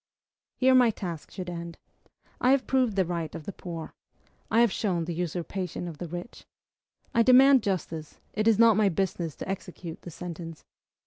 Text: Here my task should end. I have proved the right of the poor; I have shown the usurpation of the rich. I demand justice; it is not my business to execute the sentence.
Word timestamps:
Here 0.55 0.73
my 0.73 0.89
task 0.89 1.29
should 1.29 1.47
end. 1.47 1.77
I 2.39 2.49
have 2.49 2.65
proved 2.65 2.95
the 2.95 3.05
right 3.05 3.35
of 3.35 3.43
the 3.43 3.53
poor; 3.53 3.93
I 4.49 4.61
have 4.61 4.71
shown 4.71 5.05
the 5.05 5.13
usurpation 5.13 5.87
of 5.87 5.99
the 5.99 6.07
rich. 6.07 6.43
I 7.13 7.21
demand 7.21 7.61
justice; 7.61 8.19
it 8.33 8.47
is 8.47 8.57
not 8.57 8.75
my 8.77 8.89
business 8.89 9.35
to 9.35 9.47
execute 9.47 10.01
the 10.01 10.09
sentence. 10.09 10.65